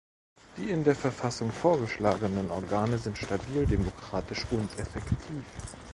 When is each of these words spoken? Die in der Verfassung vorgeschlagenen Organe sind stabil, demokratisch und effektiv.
Die 0.57 0.71
in 0.71 0.83
der 0.83 0.95
Verfassung 0.95 1.51
vorgeschlagenen 1.51 2.49
Organe 2.49 2.97
sind 2.97 3.19
stabil, 3.19 3.67
demokratisch 3.67 4.47
und 4.49 4.79
effektiv. 4.79 5.43